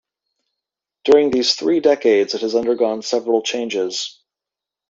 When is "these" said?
1.29-1.53